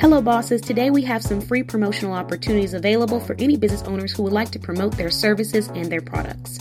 [0.00, 0.60] Hello, bosses.
[0.60, 4.52] Today we have some free promotional opportunities available for any business owners who would like
[4.52, 6.58] to promote their services and their products.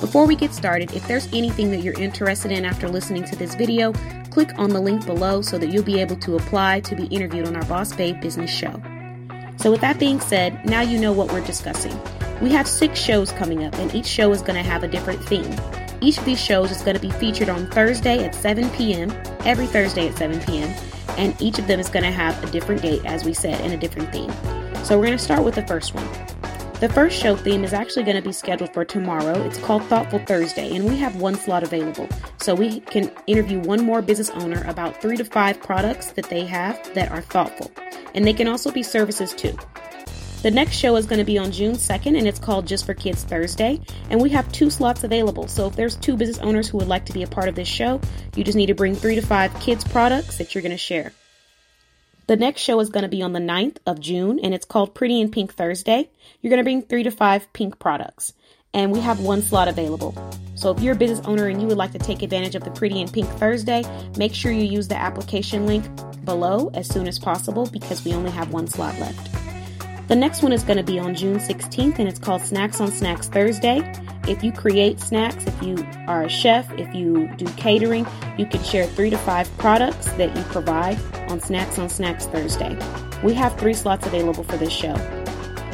[0.00, 3.54] Before we get started, if there's anything that you're interested in after listening to this
[3.56, 3.92] video,
[4.30, 7.46] click on the link below so that you'll be able to apply to be interviewed
[7.46, 8.82] on our Boss Babe Business Show.
[9.58, 11.94] So, with that being said, now you know what we're discussing.
[12.40, 15.22] We have six shows coming up, and each show is going to have a different
[15.24, 15.54] theme.
[16.00, 19.12] Each of these shows is going to be featured on Thursday at 7 p.m.,
[19.44, 20.74] every Thursday at 7 p.m.,
[21.18, 23.74] and each of them is going to have a different date, as we said, and
[23.74, 24.32] a different theme.
[24.84, 26.08] So, we're going to start with the first one.
[26.80, 29.42] The first show theme is actually going to be scheduled for tomorrow.
[29.42, 32.08] It's called Thoughtful Thursday, and we have one slot available.
[32.36, 36.46] So we can interview one more business owner about three to five products that they
[36.46, 37.72] have that are thoughtful.
[38.14, 39.58] And they can also be services too.
[40.40, 42.94] The next show is going to be on June 2nd, and it's called Just for
[42.94, 43.80] Kids Thursday.
[44.08, 45.48] And we have two slots available.
[45.48, 47.66] So if there's two business owners who would like to be a part of this
[47.66, 48.00] show,
[48.36, 51.12] you just need to bring three to five kids' products that you're going to share.
[52.28, 54.94] The next show is going to be on the 9th of June, and it's called
[54.94, 56.08] Pretty in Pink Thursday.
[56.40, 58.32] You're going to bring three to five pink products,
[58.72, 60.14] and we have one slot available.
[60.54, 62.70] So if you're a business owner and you would like to take advantage of the
[62.70, 63.82] Pretty in Pink Thursday,
[64.16, 65.84] make sure you use the application link
[66.24, 69.37] below as soon as possible because we only have one slot left.
[70.08, 72.90] The next one is going to be on June 16th, and it's called Snacks on
[72.90, 73.82] Snacks Thursday.
[74.26, 78.06] If you create snacks, if you are a chef, if you do catering,
[78.38, 80.98] you can share three to five products that you provide
[81.30, 82.74] on Snacks on Snacks Thursday.
[83.22, 84.94] We have three slots available for this show.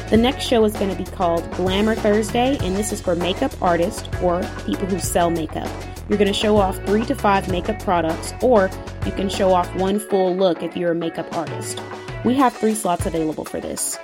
[0.09, 3.53] The next show is going to be called Glamour Thursday, and this is for makeup
[3.61, 5.69] artists or people who sell makeup.
[6.09, 8.69] You're going to show off three to five makeup products, or
[9.05, 11.81] you can show off one full look if you're a makeup artist.
[12.25, 13.97] We have three slots available for this.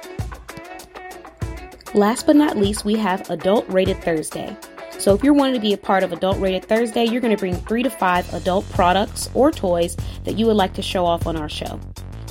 [1.93, 4.55] Last but not least, we have Adult Rated Thursday.
[4.97, 7.39] So if you're wanting to be a part of Adult Rated Thursday, you're going to
[7.39, 11.27] bring three to five adult products or toys that you would like to show off
[11.27, 11.81] on our show.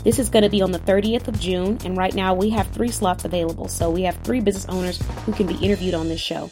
[0.03, 2.69] This is going to be on the 30th of June, and right now we have
[2.69, 3.69] three slots available.
[3.69, 6.51] So we have three business owners who can be interviewed on this show.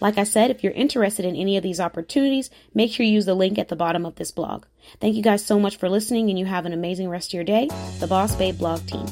[0.00, 3.26] Like I said, if you're interested in any of these opportunities, make sure you use
[3.26, 4.64] the link at the bottom of this blog.
[5.00, 7.44] Thank you guys so much for listening, and you have an amazing rest of your
[7.44, 7.68] day.
[8.00, 9.06] The Boss Babe blog team.